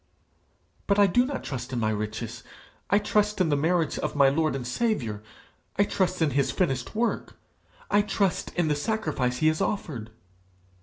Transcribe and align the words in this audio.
'But 0.87 0.97
I 0.97 1.05
do 1.05 1.27
not 1.27 1.43
trust 1.43 1.71
in 1.71 1.79
my 1.79 1.91
riches; 1.91 2.41
I 2.89 2.97
trust 2.97 3.39
in 3.39 3.49
the 3.49 3.55
merits 3.55 3.99
of 3.99 4.15
my 4.15 4.29
Lord 4.29 4.55
and 4.55 4.65
Saviour. 4.65 5.21
I 5.75 5.83
trust 5.83 6.23
in 6.23 6.31
his 6.31 6.49
finished 6.49 6.95
work, 6.95 7.35
I 7.91 8.01
trust 8.01 8.51
in 8.55 8.67
the 8.67 8.75
sacrifice 8.75 9.37
he 9.37 9.47
has 9.49 9.61
offered.' 9.61 10.09